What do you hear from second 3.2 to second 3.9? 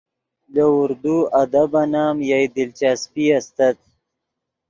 استت